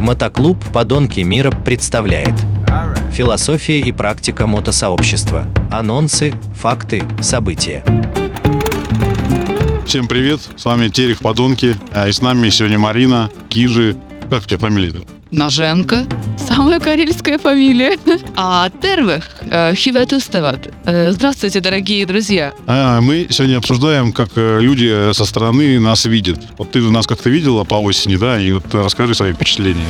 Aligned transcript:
Мотоклуб 0.00 0.56
«Подонки 0.72 1.20
мира» 1.20 1.50
представляет 1.50 2.32
Философия 3.12 3.80
и 3.80 3.92
практика 3.92 4.46
мотосообщества. 4.46 5.46
Анонсы, 5.70 6.32
факты, 6.54 7.02
события. 7.20 7.84
Всем 9.84 10.08
привет, 10.08 10.40
с 10.56 10.64
вами 10.64 10.88
Терех 10.88 11.18
Подонки, 11.18 11.76
а 11.92 12.08
и 12.08 12.12
с 12.12 12.22
нами 12.22 12.48
сегодня 12.48 12.78
Марина, 12.78 13.30
Кижи. 13.50 13.94
Как 14.30 14.44
у 14.44 14.46
тебя 14.46 14.58
фамилия-то? 14.58 15.19
Ноженко. 15.30 16.06
Самая 16.38 16.80
карельская 16.80 17.38
фамилия. 17.38 17.98
А 18.36 18.70
Тервых 18.82 19.24
э, 19.42 19.74
Хиветустават. 19.74 20.72
Э, 20.84 21.12
Здравствуйте, 21.12 21.60
дорогие 21.60 22.04
друзья. 22.06 22.52
А, 22.66 23.00
мы 23.00 23.26
сегодня 23.30 23.58
обсуждаем, 23.58 24.12
как 24.12 24.30
э, 24.36 24.60
люди 24.60 25.12
со 25.12 25.24
стороны 25.24 25.78
нас 25.78 26.04
видят. 26.04 26.40
Вот 26.58 26.70
ты 26.72 26.80
нас 26.80 27.06
как-то 27.06 27.30
видела 27.30 27.64
по 27.64 27.74
осени, 27.74 28.16
да, 28.16 28.40
и 28.40 28.52
вот 28.52 28.64
расскажи 28.72 29.14
свои 29.14 29.32
впечатления. 29.32 29.86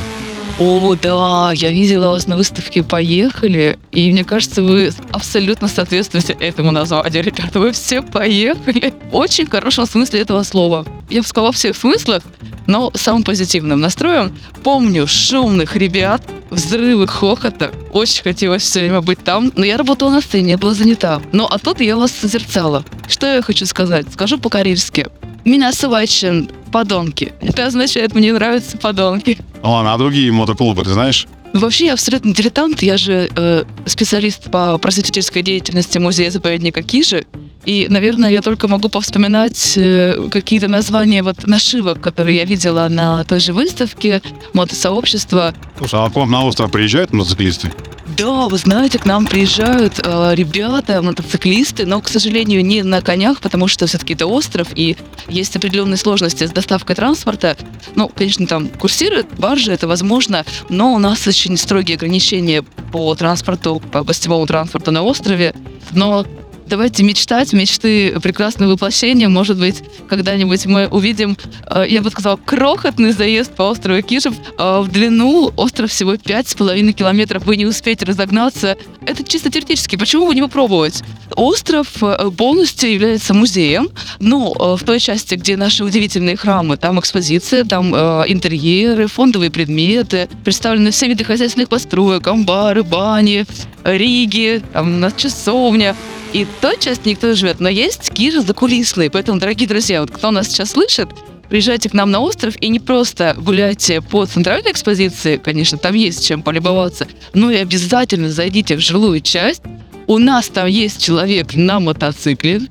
О, 0.59 0.95
да, 0.95 1.51
я 1.55 1.71
видела 1.71 2.09
вас 2.09 2.27
на 2.27 2.37
выставке 2.37 2.83
«Поехали», 2.83 3.79
и 3.91 4.11
мне 4.11 4.23
кажется, 4.23 4.61
вы 4.61 4.91
абсолютно 5.11 5.67
соответствуете 5.67 6.33
этому 6.33 6.71
названию, 6.71 7.23
ребята. 7.23 7.59
Вы 7.59 7.71
все 7.71 8.01
поехали. 8.01 8.93
Очень 9.11 9.47
хорошем 9.47 9.85
смысле 9.85 10.21
этого 10.21 10.43
слова. 10.43 10.85
Я 11.09 11.21
бы 11.21 11.27
сказала 11.27 11.47
во 11.47 11.53
всех 11.53 11.75
смыслах, 11.75 12.23
но 12.67 12.91
самым 12.93 13.23
позитивным 13.23 13.79
настроем. 13.79 14.37
Помню 14.63 15.07
шумных 15.07 15.75
ребят, 15.75 16.21
взрывы 16.51 17.07
хохота. 17.07 17.71
Очень 17.91 18.23
хотелось 18.23 18.63
все 18.63 18.81
время 18.81 19.01
быть 19.01 19.23
там, 19.23 19.51
но 19.55 19.65
я 19.65 19.77
работала 19.77 20.11
на 20.11 20.21
сцене, 20.21 20.51
я 20.51 20.57
была 20.57 20.73
занята. 20.73 21.21
Ну, 21.31 21.45
а 21.45 21.57
тут 21.57 21.81
я 21.81 21.97
вас 21.97 22.11
созерцала. 22.11 22.85
Что 23.07 23.25
я 23.25 23.41
хочу 23.41 23.65
сказать? 23.65 24.05
Скажу 24.13 24.37
по-карельски. 24.37 25.07
Меня 25.45 25.73
сувачен 25.73 26.49
подонки. 26.71 27.33
Это 27.41 27.65
означает, 27.67 28.13
мне 28.13 28.31
нравятся 28.33 28.77
подонки. 28.77 29.37
Ладно, 29.63 29.93
а 29.93 29.97
другие 29.97 30.31
мотоклубы, 30.31 30.83
ты 30.83 30.91
знаешь? 30.91 31.27
Вообще 31.53 31.87
я 31.87 31.93
абсолютно 31.93 32.33
дилетант, 32.33 32.81
я 32.81 32.97
же 32.97 33.29
э, 33.35 33.63
специалист 33.85 34.49
по 34.49 34.77
просветительской 34.77 35.41
деятельности 35.41 35.97
музея-заповедника 35.97 36.81
Кижи, 36.81 37.25
и, 37.65 37.87
наверное, 37.89 38.31
я 38.31 38.41
только 38.41 38.67
могу 38.67 38.89
повспоминать 38.89 39.73
э, 39.77 40.29
какие-то 40.31 40.67
названия 40.67 41.21
вот 41.21 41.45
нашивок, 41.45 42.01
которые 42.01 42.37
я 42.37 42.45
видела 42.45 42.87
на 42.89 43.23
той 43.23 43.39
же 43.39 43.53
выставке 43.53 44.21
мотосообщества. 44.53 45.53
Слушай, 45.77 45.99
а 45.99 46.09
к 46.09 46.15
вам 46.15 46.31
на 46.31 46.43
остров 46.43 46.71
приезжают 46.71 47.13
мотоциклисты? 47.13 47.71
Да, 48.17 48.49
вы 48.49 48.57
знаете, 48.57 48.99
к 48.99 49.05
нам 49.05 49.25
приезжают 49.25 49.99
э, 50.03 50.31
ребята, 50.35 51.01
мотоциклисты, 51.01 51.85
но, 51.85 52.01
к 52.01 52.09
сожалению, 52.09 52.65
не 52.65 52.83
на 52.83 53.01
конях, 53.01 53.39
потому 53.39 53.67
что 53.67 53.87
все-таки 53.87 54.15
это 54.15 54.25
остров, 54.25 54.67
и 54.75 54.97
есть 55.29 55.55
определенные 55.55 55.97
сложности 55.97 56.45
с 56.45 56.51
доставкой 56.51 56.95
транспорта. 56.95 57.55
Ну, 57.95 58.09
конечно, 58.09 58.47
там 58.47 58.67
курсируют 58.67 59.27
баржи, 59.37 59.71
это 59.71 59.87
возможно, 59.87 60.45
но 60.67 60.93
у 60.93 60.99
нас 60.99 61.25
очень 61.27 61.55
строгие 61.57 61.95
ограничения 61.95 62.63
по 62.91 63.15
транспорту, 63.15 63.81
по 63.91 64.03
гостевому 64.03 64.45
транспорту 64.45 64.91
на 64.91 65.03
острове. 65.03 65.53
Но 65.93 66.25
давайте 66.71 67.03
мечтать, 67.03 67.51
мечты 67.51 68.17
прекрасное 68.21 68.69
воплощение. 68.69 69.27
Может 69.27 69.59
быть, 69.59 69.83
когда-нибудь 70.07 70.65
мы 70.67 70.87
увидим, 70.87 71.37
э, 71.69 71.83
я 71.87 72.01
бы 72.01 72.09
сказала, 72.09 72.37
крохотный 72.37 73.11
заезд 73.11 73.53
по 73.53 73.63
острову 73.63 74.01
Кижев. 74.01 74.33
Э, 74.57 74.79
В 74.79 74.87
длину 74.89 75.51
остров 75.57 75.91
всего 75.91 76.15
5,5 76.15 76.93
километров. 76.93 77.45
Вы 77.45 77.57
не 77.57 77.65
успеете 77.65 78.05
разогнаться. 78.05 78.77
Это 79.05 79.23
чисто 79.23 79.49
теоретически. 79.49 79.95
Почему 79.95 80.27
бы 80.27 80.35
не 80.35 80.41
попробовать? 80.41 81.01
Остров 81.35 81.87
э, 82.03 82.29
полностью 82.37 82.93
является 82.93 83.33
музеем. 83.33 83.89
Ну, 84.19 84.53
э, 84.53 84.75
в 84.75 84.83
той 84.83 84.99
части, 84.99 85.35
где 85.35 85.57
наши 85.57 85.83
удивительные 85.83 86.37
храмы, 86.37 86.77
там 86.77 86.99
экспозиция, 86.99 87.63
там 87.63 87.95
э, 87.95 88.25
интерьеры, 88.27 89.07
фондовые 89.07 89.49
предметы, 89.49 90.29
представлены 90.43 90.91
все 90.91 91.07
виды 91.07 91.23
хозяйственных 91.23 91.69
построек, 91.69 92.27
амбары, 92.27 92.83
бани, 92.83 93.45
риги, 93.83 94.61
там 94.71 94.95
у 94.95 94.97
нас 94.99 95.13
часовня. 95.15 95.95
И 96.33 96.45
той 96.61 96.77
части 96.79 97.09
никто 97.09 97.27
не 97.27 97.33
живет, 97.33 97.59
но 97.59 97.69
есть 97.69 98.11
Кижа 98.13 98.41
закулисные. 98.41 99.09
Поэтому, 99.09 99.39
дорогие 99.39 99.67
друзья, 99.67 100.01
вот 100.01 100.11
кто 100.11 100.31
нас 100.31 100.47
сейчас 100.47 100.71
слышит, 100.71 101.09
приезжайте 101.51 101.89
к 101.89 101.93
нам 101.93 102.09
на 102.11 102.21
остров 102.21 102.55
и 102.61 102.69
не 102.69 102.79
просто 102.79 103.35
гуляйте 103.37 103.99
по 103.99 104.25
центральной 104.25 104.71
экспозиции, 104.71 105.35
конечно, 105.35 105.77
там 105.77 105.93
есть 105.93 106.25
чем 106.25 106.43
полюбоваться, 106.43 107.07
но 107.33 107.51
и 107.51 107.57
обязательно 107.57 108.31
зайдите 108.31 108.77
в 108.77 108.79
жилую 108.79 109.19
часть. 109.19 109.61
У 110.07 110.17
нас 110.17 110.47
там 110.47 110.67
есть 110.67 111.03
человек 111.03 111.53
на 111.53 111.81
мотоцикле, 111.81 112.61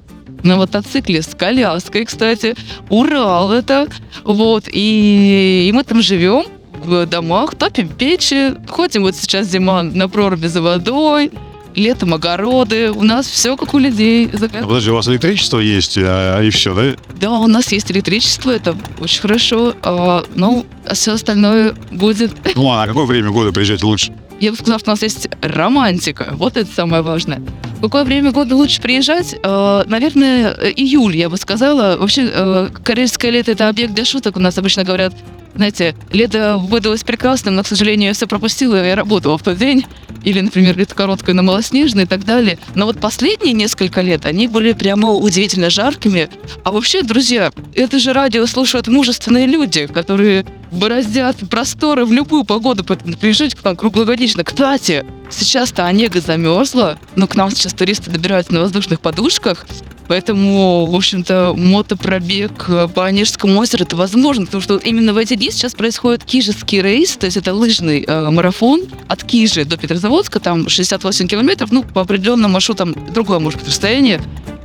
на 0.43 0.57
мотоцикле 0.57 1.21
с 1.21 1.35
коляской, 1.35 2.07
кстати. 2.07 2.55
Урал 2.89 3.53
это. 3.53 3.87
Вот. 4.25 4.65
И, 4.73 5.67
и 5.69 5.73
мы 5.73 5.85
там 5.85 6.01
живем 6.01 6.47
в 6.83 7.05
домах, 7.05 7.57
топим 7.57 7.89
печи, 7.89 8.55
ходим 8.67 9.03
вот 9.03 9.15
сейчас 9.15 9.49
зима 9.49 9.83
на 9.83 10.09
проруби 10.09 10.47
за 10.47 10.63
водой, 10.63 11.31
летом 11.75 12.15
огороды, 12.15 12.91
у 12.91 13.03
нас 13.03 13.27
все 13.27 13.57
как 13.57 13.75
у 13.75 13.79
людей. 13.79 14.31
А 14.33 14.63
Подожди, 14.63 14.91
у 14.91 14.95
вас 14.95 15.09
электричество 15.09 15.59
есть, 15.59 15.97
а, 15.99 16.41
и 16.43 16.51
все, 16.51 16.75
да? 16.75 16.97
Да, 17.21 17.31
у 17.39 17.47
нас 17.47 17.71
есть 17.73 17.91
электричество, 17.91 18.51
это 18.51 18.77
очень 18.99 19.21
хорошо, 19.21 19.75
а, 19.83 20.25
ну, 20.35 20.67
а 20.87 20.95
все 20.95 21.13
остальное 21.13 21.75
будет. 21.91 22.33
Ну 22.55 22.67
ладно, 22.67 22.85
а 22.85 22.87
какое 22.89 23.07
время 23.07 23.31
года 23.31 23.53
приезжать 23.53 23.83
лучше? 23.83 24.13
Я 24.41 24.51
бы 24.51 24.57
сказала, 24.57 24.79
что 24.79 24.91
у 24.91 24.95
нас 24.95 25.03
есть 25.03 25.29
романтика, 25.43 26.31
вот 26.33 26.57
это 26.57 26.71
самое 26.71 27.03
важное. 27.03 27.43
В 27.79 27.83
какое 27.83 28.05
время 28.05 28.33
года 28.33 28.57
лучше 28.57 28.81
приезжать? 28.81 29.37
А, 29.43 29.85
наверное, 29.87 30.53
июль, 30.53 31.17
я 31.17 31.29
бы 31.29 31.37
сказала. 31.37 31.97
Вообще, 31.97 32.31
а, 32.33 32.71
карельское 32.83 33.31
лето– 33.31 33.51
это 33.53 33.69
объект 33.69 33.95
для 33.95 34.05
шуток, 34.05 34.37
у 34.37 34.41
нас 34.41 34.59
обычно 34.59 34.85
говорят, 34.85 35.15
знаете, 35.55 35.95
лето 36.13 36.59
выдалось 36.59 37.05
прекрасным, 37.05 37.57
но, 37.57 37.63
к 37.63 37.67
сожалению, 37.67 38.09
я 38.09 38.15
все 38.15 38.27
пропустила, 38.27 38.85
я 38.85 38.95
работала 38.95 39.37
в 39.39 39.43
тот 39.43 39.59
день. 39.59 39.85
Или, 40.23 40.41
например, 40.41 40.77
лето 40.77 40.95
короткое, 40.95 41.35
но 41.35 41.43
малоснежное 41.43 42.05
и 42.05 42.07
так 42.07 42.25
далее. 42.25 42.59
Но 42.75 42.87
вот 42.87 43.01
последние 43.01 43.55
несколько 43.55 44.03
лет 44.03 44.27
они 44.27 44.49
были 44.49 44.73
прямо 44.73 45.11
удивительно 45.11 45.71
жаркими. 45.71 46.29
А 46.63 46.73
вообще, 46.73 47.03
друзья, 47.03 47.53
это 47.75 47.99
же 47.99 48.13
радио 48.13 48.47
слушают 48.47 48.87
мужественные 48.87 49.47
люди, 49.47 49.87
которые 49.87 50.45
бороздят 50.71 51.37
просторы 51.49 52.05
в 52.05 52.13
любую 52.13 52.45
погоду, 52.45 52.85
поэтому 52.85 53.17
приезжайте 53.17 53.57
к 53.57 53.65
нам 53.65 53.77
круглогодично. 53.77 54.45
Кстати, 54.45 55.05
сейчас-то 55.31 55.87
Онега 55.87 56.21
замерзла, 56.21 56.99
но 57.17 57.27
к 57.27 57.35
нам 57.35 57.51
сейчас 57.51 57.73
туристы 57.73 58.11
добираются 58.11 58.53
на 58.53 58.61
воздушных 58.61 59.01
подушках, 59.01 59.67
Поэтому, 60.11 60.87
в 60.87 60.97
общем-то, 60.97 61.55
мотопробег 61.57 62.69
по 62.97 63.07
Онежскому 63.07 63.61
озеру 63.61 63.85
это 63.85 63.95
возможно, 63.95 64.45
потому 64.45 64.61
что 64.61 64.77
именно 64.77 65.15
в 65.15 65.17
эти 65.17 65.37
дни 65.37 65.53
сейчас 65.53 65.75
происходит 65.75 66.25
Кижевский 66.25 66.83
рейс, 66.83 67.17
то 67.17 67.27
есть 67.27 67.37
это 67.37 67.55
лыжный 67.55 68.03
э, 68.05 68.29
марафон 68.29 68.83
от 69.07 69.23
Кижи 69.23 69.65
до 69.65 69.77
Петрозаводска, 69.77 70.41
там 70.41 70.69
68 70.69 71.29
километров, 71.29 71.71
ну, 71.71 71.85
по 71.85 72.01
определенным 72.01 72.51
маршрутам 72.51 72.93
другое 73.15 73.39
может 73.39 73.61
быть 73.61 73.69
расстояние. 73.69 74.21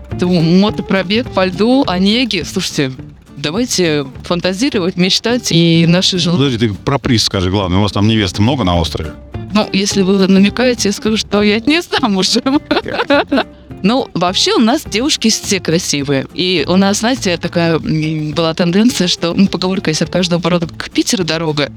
Поэтому 0.09 0.41
мотопробег 0.41 1.29
по 1.29 1.45
льду, 1.45 1.83
Онеги, 1.85 2.41
слушайте, 2.41 2.91
давайте 3.37 4.07
фантазировать, 4.23 4.97
мечтать, 4.97 5.51
и 5.51 5.85
наши 5.87 6.17
желания... 6.17 6.45
Подожди, 6.45 6.69
ты 6.69 6.73
про 6.73 6.97
приз 6.97 7.23
скажи, 7.23 7.51
главное, 7.51 7.77
у 7.77 7.81
вас 7.83 7.91
там 7.91 8.07
невесты 8.07 8.41
много 8.41 8.63
на 8.63 8.79
острове? 8.79 9.11
Ну, 9.53 9.69
если 9.71 10.01
вы 10.01 10.27
намекаете, 10.27 10.89
я 10.89 10.91
скажу, 10.91 11.17
что 11.17 11.43
я 11.43 11.59
не 11.59 11.83
замужем. 11.83 12.59
Ну, 13.85 14.09
вообще 14.15 14.55
у 14.55 14.59
нас 14.59 14.83
девушки 14.83 15.29
все 15.29 15.59
красивые. 15.59 16.25
И 16.33 16.65
у 16.67 16.75
нас, 16.75 17.01
знаете, 17.01 17.37
такая 17.37 17.77
была 17.77 18.55
тенденция, 18.55 19.07
что 19.07 19.35
ну, 19.35 19.47
поговорка 19.47 19.91
есть 19.91 20.01
от 20.01 20.09
каждого 20.09 20.41
порода 20.41 20.67
к 20.67 20.89
Питеру 20.89 21.23
дорога. 21.23 21.71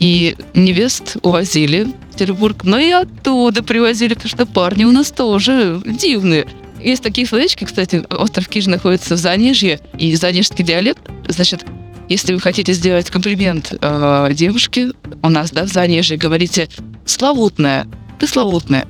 И 0.00 0.34
невест 0.54 1.18
увозили 1.22 1.84
в 1.84 2.12
Петербург, 2.12 2.64
но 2.64 2.80
и 2.80 2.90
оттуда 2.90 3.62
привозили, 3.62 4.14
потому 4.14 4.28
что 4.28 4.44
парни 4.44 4.82
у 4.82 4.90
нас 4.90 5.12
тоже 5.12 5.80
дивные. 5.86 6.48
Есть 6.82 7.04
такие 7.04 7.28
словечки, 7.28 7.62
кстати, 7.62 8.04
остров 8.10 8.48
Киж 8.48 8.66
находится 8.66 9.14
в 9.14 9.18
Занежье, 9.18 9.78
и 9.96 10.16
занежский 10.16 10.64
диалект, 10.64 11.08
значит, 11.28 11.64
если 12.08 12.34
вы 12.34 12.40
хотите 12.40 12.72
сделать 12.72 13.08
комплимент 13.08 13.72
э, 13.80 14.30
девушке, 14.32 14.90
у 15.22 15.28
нас, 15.28 15.52
да, 15.52 15.64
в 15.64 15.68
Занежье, 15.68 16.16
говорите 16.16 16.68
«славутная», 17.06 17.86
«ты 18.18 18.26
славутная». 18.26 18.88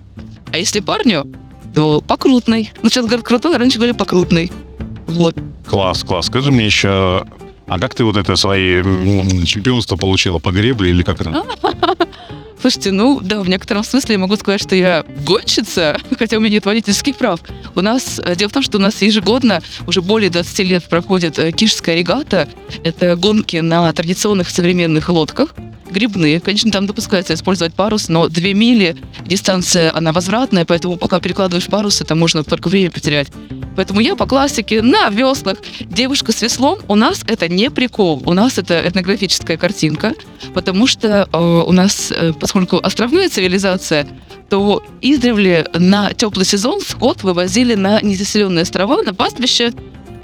А 0.52 0.56
если 0.56 0.80
парню, 0.80 1.30
то 1.74 2.00
покрутный. 2.00 2.72
Ну, 2.82 2.88
сейчас 2.88 3.06
говорят 3.06 3.24
крутой, 3.24 3.56
а 3.56 3.58
раньше 3.58 3.78
говорили 3.78 3.96
покрутный. 3.96 4.50
Вот. 5.06 5.34
Класс, 5.66 6.04
класс. 6.04 6.26
Скажи 6.26 6.50
мне 6.50 6.66
еще, 6.66 7.24
а 7.66 7.78
как 7.78 7.94
ты 7.94 8.04
вот 8.04 8.16
это 8.16 8.36
свои 8.36 8.80
м, 8.80 9.44
чемпионства 9.44 9.96
получила 9.96 10.38
по 10.38 10.50
гребле 10.50 10.90
или 10.90 11.02
как 11.02 11.20
это? 11.20 11.44
Слушайте, 12.60 12.92
ну 12.92 13.18
да, 13.20 13.40
в 13.40 13.48
некотором 13.48 13.82
смысле 13.82 14.12
я 14.14 14.18
могу 14.20 14.36
сказать, 14.36 14.62
что 14.62 14.76
я 14.76 15.04
гонщица, 15.26 15.98
хотя 16.18 16.36
у 16.36 16.40
меня 16.40 16.54
нет 16.54 16.64
водительских 16.64 17.16
прав. 17.16 17.40
У 17.74 17.80
нас, 17.80 18.20
э, 18.24 18.36
дело 18.36 18.50
в 18.50 18.52
том, 18.52 18.62
что 18.62 18.78
у 18.78 18.80
нас 18.80 19.02
ежегодно 19.02 19.60
уже 19.88 20.00
более 20.00 20.30
20 20.30 20.58
лет 20.60 20.84
проходит 20.88 21.40
э, 21.40 21.50
Кишская 21.50 21.96
регата. 21.96 22.48
Это 22.84 23.16
гонки 23.16 23.56
на 23.56 23.92
традиционных 23.92 24.48
современных 24.48 25.08
лодках. 25.08 25.54
Грибные, 25.92 26.40
конечно, 26.40 26.70
там 26.70 26.86
допускается 26.86 27.34
использовать 27.34 27.74
парус, 27.74 28.08
но 28.08 28.28
2 28.28 28.42
мили, 28.54 28.96
дистанция, 29.26 29.94
она 29.94 30.12
возвратная, 30.12 30.64
поэтому 30.64 30.96
пока 30.96 31.20
перекладываешь 31.20 31.66
парус, 31.66 32.00
это 32.00 32.14
можно 32.14 32.42
только 32.42 32.68
время 32.68 32.90
потерять. 32.90 33.28
Поэтому 33.76 34.00
я 34.00 34.16
по 34.16 34.26
классике 34.26 34.82
на 34.82 35.08
веслах. 35.10 35.58
Девушка 35.80 36.32
с 36.32 36.40
веслом 36.42 36.78
у 36.88 36.94
нас 36.94 37.22
это 37.26 37.48
не 37.48 37.70
прикол, 37.70 38.22
у 38.24 38.32
нас 38.32 38.58
это 38.58 38.82
этнографическая 38.86 39.56
картинка, 39.56 40.14
потому 40.54 40.86
что 40.86 41.28
э, 41.30 41.38
у 41.38 41.72
нас, 41.72 42.10
э, 42.10 42.32
поскольку 42.38 42.78
островная 42.82 43.28
цивилизация, 43.28 44.06
то 44.48 44.82
издревле 45.00 45.66
на 45.74 46.12
теплый 46.14 46.44
сезон 46.44 46.80
скот 46.80 47.22
вывозили 47.22 47.74
на 47.74 48.00
незаселенные 48.00 48.62
острова, 48.62 49.02
на 49.02 49.14
пастбище. 49.14 49.72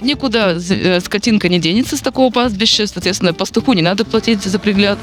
Никуда 0.01 0.53
э, 0.53 0.99
скотинка 0.99 1.47
не 1.47 1.59
денется 1.59 1.95
с 1.95 2.01
такого 2.01 2.31
пастбища, 2.31 2.87
соответственно, 2.87 3.33
пастуху 3.33 3.73
не 3.73 3.81
надо 3.81 4.05
платить 4.05 4.43
за 4.43 4.57
пригляд. 4.57 4.97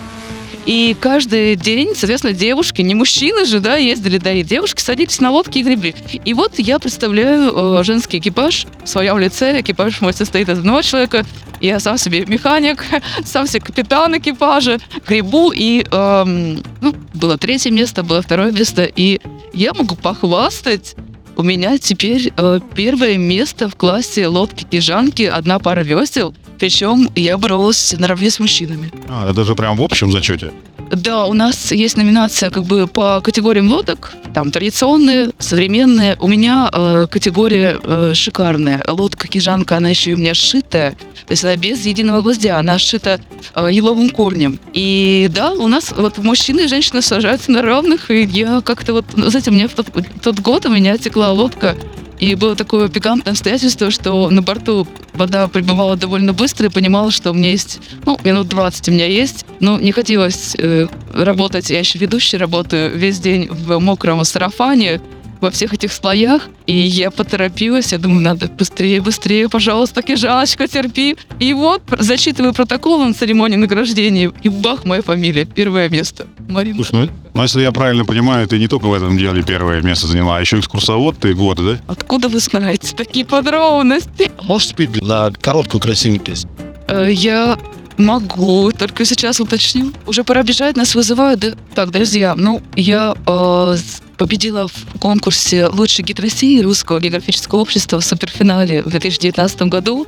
И 0.66 0.96
каждый 1.00 1.54
день, 1.54 1.94
соответственно, 1.94 2.32
девушки, 2.32 2.82
не 2.82 2.96
мужчины 2.96 3.46
же, 3.46 3.60
да, 3.60 3.76
ездили, 3.76 4.16
и 4.16 4.42
девушки 4.42 4.80
садились 4.80 5.20
на 5.20 5.30
лодки 5.30 5.58
и 5.58 5.62
гребли. 5.62 5.94
И 6.24 6.34
вот 6.34 6.58
я 6.58 6.80
представляю 6.80 7.52
э, 7.54 7.84
женский 7.84 8.18
экипаж 8.18 8.66
в 8.82 8.88
своем 8.88 9.18
лице. 9.18 9.60
Экипаж 9.60 10.00
мой 10.00 10.12
состоит 10.12 10.48
из 10.48 10.58
одного 10.58 10.82
человека. 10.82 11.24
Я 11.60 11.78
сам 11.78 11.98
себе 11.98 12.26
механик, 12.26 12.84
сам 13.24 13.46
себе 13.46 13.60
капитан 13.60 14.18
экипажа, 14.18 14.78
гребу. 15.06 15.52
И 15.54 15.86
эм, 15.88 16.62
ну, 16.80 16.94
было 17.14 17.38
третье 17.38 17.70
место, 17.70 18.02
было 18.02 18.20
второе 18.20 18.50
место. 18.50 18.84
И 18.84 19.20
я 19.52 19.72
могу 19.72 19.94
похвастать 19.94 20.96
у 21.36 21.42
меня 21.42 21.78
теперь 21.78 22.32
э, 22.36 22.60
первое 22.74 23.16
место 23.18 23.68
в 23.68 23.76
классе 23.76 24.26
лодки-кижанки, 24.26 25.22
одна 25.24 25.58
пара 25.58 25.80
весел. 25.82 26.34
Причем 26.58 27.10
я 27.14 27.36
боролась 27.36 27.94
наравне 27.98 28.30
с 28.30 28.40
мужчинами. 28.40 28.90
А, 29.08 29.30
это 29.30 29.44
же 29.44 29.54
прям 29.54 29.76
в 29.76 29.82
общем 29.82 30.10
зачете. 30.10 30.52
Да, 30.90 31.26
у 31.26 31.32
нас 31.32 31.72
есть 31.72 31.96
номинация 31.96 32.50
как 32.50 32.64
бы 32.64 32.86
по 32.86 33.20
категориям 33.20 33.68
лодок. 33.68 34.14
Там 34.32 34.50
традиционные, 34.50 35.30
современные. 35.38 36.16
У 36.20 36.28
меня 36.28 36.70
э, 36.72 37.06
категория 37.10 37.78
э, 37.82 38.12
шикарная. 38.14 38.82
Лодка 38.86 39.28
кижанка, 39.28 39.76
она 39.76 39.90
еще 39.90 40.12
и 40.12 40.14
у 40.14 40.16
меня 40.16 40.32
сшитая. 40.34 40.96
То 41.26 41.32
есть 41.32 41.44
она 41.44 41.56
без 41.56 41.84
единого 41.84 42.22
гвоздя, 42.22 42.58
она 42.58 42.78
сшита 42.78 43.20
э, 43.54 43.68
еловым 43.72 44.10
корнем. 44.10 44.60
И 44.72 45.28
да, 45.30 45.52
у 45.52 45.66
нас 45.66 45.92
вот 45.96 46.18
мужчины 46.18 46.62
и 46.62 46.68
женщины 46.68 47.02
сажаются 47.02 47.50
на 47.50 47.62
равных, 47.62 48.10
и 48.10 48.22
я 48.22 48.60
как-то 48.60 48.92
вот, 48.92 49.04
знаете, 49.14 49.50
у 49.50 49.54
меня 49.54 49.68
в 49.68 49.74
тот, 49.74 49.88
в 49.88 50.20
тот 50.20 50.40
год 50.40 50.66
у 50.66 50.70
меня 50.70 50.96
текла 50.98 51.32
лодка 51.32 51.76
и 52.18 52.34
было 52.34 52.56
такое 52.56 52.88
пикантное 52.88 53.32
обстоятельство, 53.32 53.90
что 53.90 54.30
на 54.30 54.42
борту 54.42 54.86
вода 55.12 55.48
прибывала 55.48 55.96
довольно 55.96 56.32
быстро 56.32 56.66
и 56.66 56.70
понимала, 56.70 57.10
что 57.10 57.30
у 57.30 57.34
меня 57.34 57.50
есть, 57.50 57.80
ну, 58.04 58.18
минут 58.24 58.48
20 58.48 58.88
у 58.88 58.92
меня 58.92 59.06
есть. 59.06 59.44
Но 59.60 59.78
не 59.78 59.92
хотелось 59.92 60.54
э, 60.58 60.86
работать, 61.12 61.70
я 61.70 61.78
еще 61.78 61.98
ведущий 61.98 62.36
работаю 62.36 62.96
весь 62.96 63.18
день 63.18 63.48
в 63.50 63.78
мокром 63.78 64.24
сарафане, 64.24 65.00
во 65.46 65.50
всех 65.52 65.72
этих 65.72 65.92
слоях, 65.92 66.48
и 66.66 66.76
я 66.76 67.12
поторопилась, 67.12 67.92
я 67.92 67.98
думаю, 67.98 68.20
надо 68.20 68.48
быстрее, 68.48 69.00
быстрее, 69.00 69.48
пожалуйста, 69.48 70.02
Кижаночка, 70.02 70.66
терпи. 70.66 71.16
И 71.38 71.52
вот, 71.54 71.82
зачитываю 72.00 72.52
протокол 72.52 72.98
на 73.04 73.14
церемонии 73.14 73.54
награждения, 73.54 74.32
и 74.42 74.48
бах, 74.48 74.84
моя 74.84 75.02
фамилия, 75.02 75.44
первое 75.44 75.88
место. 75.88 76.26
Марина. 76.48 76.74
Слушай, 76.74 77.06
ну, 77.06 77.10
ну, 77.32 77.42
если 77.42 77.62
я 77.62 77.70
правильно 77.70 78.04
понимаю, 78.04 78.48
ты 78.48 78.58
не 78.58 78.66
только 78.66 78.86
в 78.86 78.92
этом 78.92 79.16
деле 79.16 79.44
первое 79.44 79.82
место 79.82 80.08
заняла, 80.08 80.38
а 80.38 80.40
еще 80.40 80.58
экскурсовод 80.58 81.16
ты 81.18 81.32
годы, 81.32 81.62
да? 81.62 81.80
Откуда 81.86 82.28
вы 82.28 82.40
знаете 82.40 82.96
такие 82.96 83.24
подробности? 83.24 84.32
Можешь 84.42 84.68
спеть 84.70 85.00
на 85.00 85.30
короткую 85.30 85.80
красивую 85.80 86.18
песню? 86.18 86.50
Э, 86.88 87.08
Я 87.08 87.56
могу, 87.98 88.72
только 88.72 89.04
сейчас 89.04 89.38
уточню. 89.40 89.92
Уже 90.06 90.24
пора 90.24 90.42
бежать, 90.42 90.76
нас 90.76 90.94
вызывают. 90.96 91.40
Да? 91.40 91.52
Так, 91.74 91.90
друзья, 91.92 92.34
ну, 92.34 92.62
я 92.74 93.14
э, 93.26 93.76
победила 94.16 94.68
в 94.68 94.98
конкурсе 94.98 95.66
«Лучший 95.66 96.04
гид 96.04 96.20
России» 96.20 96.60
Русского 96.60 97.00
географического 97.00 97.60
общества 97.60 98.00
в 98.00 98.04
суперфинале 98.04 98.82
в 98.82 98.90
2019 98.90 99.62
году. 99.62 100.06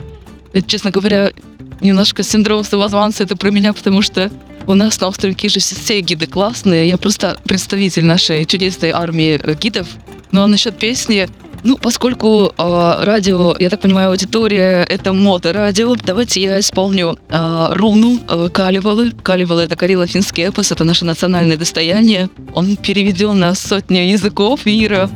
И, 0.53 0.63
честно 0.63 0.91
говоря, 0.91 1.33
немножко 1.81 2.23
синдром 2.23 2.65
самозванца 2.65 3.25
это 3.25 3.37
про 3.37 3.51
меня, 3.51 3.73
потому 3.73 4.03
что 4.03 4.31
у 4.67 4.75
нас 4.75 5.01
на 5.01 5.09
острове 5.09 5.35
Кижи 5.35 5.61
все 5.61 6.01
гиды 6.01 6.27
классные. 6.27 6.89
Я 6.89 6.99
просто 6.99 7.39
представитель 7.45 8.05
нашей 8.05 8.45
чудесной 8.45 8.91
армии 8.91 9.41
гидов. 9.61 9.89
Ну 10.31 10.43
а 10.43 10.47
насчет 10.47 10.79
песни, 10.79 11.29
ну, 11.65 11.77
поскольку 11.77 12.53
э, 12.57 13.05
радио, 13.05 13.57
я 13.59 13.71
так 13.71 13.81
понимаю, 13.81 14.11
аудитория 14.11 14.85
это 14.89 15.13
мото-радио, 15.13 15.97
давайте 15.97 16.43
я 16.43 16.61
исполню 16.61 17.19
э, 17.29 17.67
руну 17.73 18.19
э, 18.29 18.49
Калевалы. 18.53 19.13
Калевалы 19.23 19.63
это 19.63 19.77
карело-финский 19.77 20.45
эпос, 20.45 20.73
это 20.73 20.85
наше 20.85 21.05
национальное 21.05 21.57
достояние. 21.57 22.29
Он 22.55 22.77
переведен 22.77 23.39
на 23.39 23.55
сотни 23.55 23.99
языков 23.99 24.67
мира. 24.67 25.11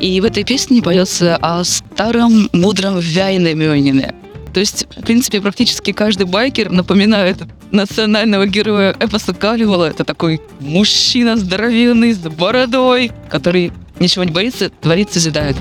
И 0.00 0.20
в 0.20 0.24
этой 0.24 0.44
песне 0.44 0.82
поется 0.82 1.36
о 1.36 1.64
старом 1.64 2.48
мудром 2.52 2.98
Вяйнамёнине. 2.98 4.14
То 4.52 4.60
есть, 4.60 4.86
в 4.96 5.02
принципе, 5.02 5.40
практически 5.40 5.92
каждый 5.92 6.26
байкер 6.26 6.70
напоминает 6.70 7.38
национального 7.72 8.46
героя 8.46 8.94
эпоса 8.98 9.34
Калевала. 9.34 9.86
Это 9.86 10.04
такой 10.04 10.40
мужчина 10.60 11.36
здоровенный, 11.36 12.12
с 12.12 12.18
бородой, 12.18 13.10
который 13.28 13.72
ничего 14.00 14.24
не 14.24 14.32
боится, 14.32 14.70
творит, 14.70 15.12
созидает. 15.12 15.56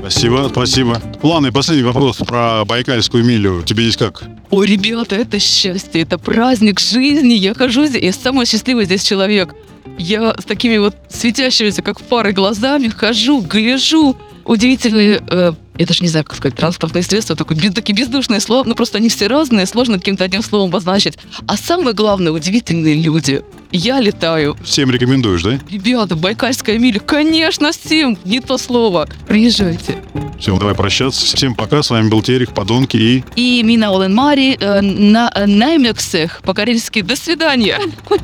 Спасибо, 0.00 0.48
спасибо. 0.50 1.00
Планы, 1.20 1.50
последний 1.50 1.82
вопрос 1.82 2.18
про 2.18 2.64
Байкальскую 2.64 3.24
милю. 3.24 3.64
Тебе 3.66 3.82
здесь 3.82 3.96
как? 3.96 4.22
Ой, 4.50 4.68
ребята, 4.68 5.16
это 5.16 5.40
счастье, 5.40 6.02
это 6.02 6.16
праздник 6.16 6.78
жизни. 6.78 7.34
Я 7.34 7.54
хожу 7.54 7.86
здесь, 7.86 8.02
я 8.02 8.12
самый 8.12 8.46
счастливый 8.46 8.84
здесь 8.84 9.02
человек. 9.02 9.52
Я 9.98 10.36
с 10.38 10.44
такими 10.44 10.78
вот 10.78 10.94
светящимися, 11.08 11.82
как 11.82 12.00
пары, 12.00 12.32
глазами 12.32 12.86
хожу, 12.86 13.40
гляжу. 13.40 14.16
Удивительные, 14.44 15.20
э, 15.28 15.52
я 15.76 15.86
даже 15.86 16.02
не 16.02 16.08
знаю, 16.08 16.24
как 16.24 16.36
сказать, 16.36 16.56
транспортные 16.56 17.02
средства, 17.02 17.34
такое, 17.34 17.58
такие 17.72 17.94
бездушные 17.94 18.40
слова, 18.40 18.64
ну 18.64 18.74
просто 18.74 18.98
они 18.98 19.08
все 19.08 19.26
разные, 19.26 19.66
сложно 19.66 19.98
каким-то 19.98 20.24
одним 20.24 20.42
словом 20.42 20.70
обозначить. 20.70 21.18
А 21.46 21.56
самое 21.56 21.94
главное, 21.94 22.32
удивительные 22.32 22.94
люди. 22.94 23.42
Я 23.72 24.00
летаю. 24.00 24.56
Всем 24.64 24.90
рекомендуешь, 24.90 25.42
да? 25.42 25.58
Ребята, 25.68 26.14
Байкальская 26.14 26.78
миля, 26.78 27.00
конечно, 27.00 27.72
всем, 27.72 28.16
не 28.24 28.40
то 28.40 28.56
слово. 28.56 29.08
Приезжайте. 29.26 29.96
Все, 30.38 30.56
давай 30.58 30.74
прощаться. 30.74 31.36
Всем 31.36 31.54
пока. 31.54 31.82
С 31.82 31.90
вами 31.90 32.08
был 32.08 32.22
Терек, 32.22 32.52
Подонки 32.52 32.96
и... 32.96 33.24
И 33.36 33.62
Мина 33.62 33.94
Олен 33.94 34.14
Мари 34.14 34.56
э, 34.58 34.80
на 34.80 35.30
э, 35.34 35.46
Наймексах 35.46 36.40
по-карельски 36.42 37.02
«До 37.02 37.16
свидания». 37.16 37.78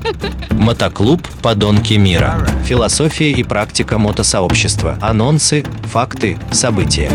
Мотоклуб 0.50 1.26
«Подонки 1.42 1.94
мира». 1.94 2.46
Философия 2.64 3.32
и 3.32 3.42
практика 3.42 3.98
мотосообщества. 3.98 4.98
Анонсы, 5.00 5.64
факты, 5.84 6.38
события. 6.52 7.10